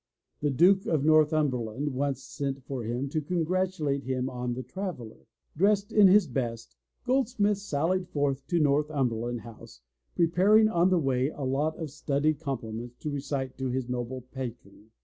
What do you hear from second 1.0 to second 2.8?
Northumberland once sent